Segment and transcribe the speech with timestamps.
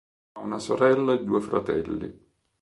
[0.33, 2.19] Ha una sorella e due fratelli.